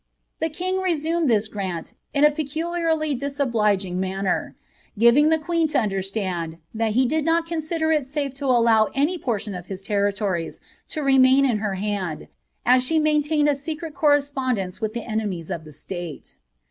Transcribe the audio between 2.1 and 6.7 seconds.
in a perulinrly disobliging manner, gning the qneni lo understand"